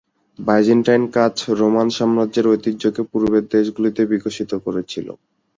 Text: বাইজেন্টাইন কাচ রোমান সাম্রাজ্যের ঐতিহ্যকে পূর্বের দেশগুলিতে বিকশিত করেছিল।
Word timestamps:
বাইজেন্টাইন 0.39 1.03
কাচ 1.15 1.35
রোমান 1.59 1.87
সাম্রাজ্যের 1.97 2.45
ঐতিহ্যকে 2.47 3.01
পূর্বের 3.11 3.45
দেশগুলিতে 3.53 4.01
বিকশিত 4.11 4.51
করেছিল। 4.65 5.07